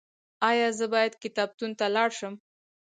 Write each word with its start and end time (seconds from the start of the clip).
ایا 0.49 0.67
زه 0.77 0.85
باید 0.93 1.19
کتابتون 1.23 1.71
ته 1.79 1.85
لاړ 1.95 2.09
شم؟ 2.19 2.33